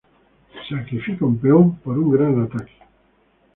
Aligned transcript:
Se 0.51 0.75
sacrifica 0.77 1.25
un 1.25 1.37
peón 1.37 1.75
por 1.75 1.95
un 1.99 2.09
gran 2.13 2.41
ataque. 2.41 2.73